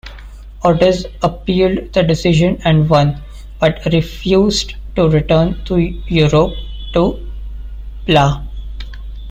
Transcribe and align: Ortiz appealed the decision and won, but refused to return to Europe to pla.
Ortiz 0.65 1.05
appealed 1.21 1.93
the 1.93 2.01
decision 2.01 2.57
and 2.65 2.89
won, 2.89 3.21
but 3.59 3.85
refused 3.93 4.73
to 4.95 5.07
return 5.07 5.63
to 5.65 5.77
Europe 5.77 6.53
to 6.93 7.23
pla. 8.07 8.43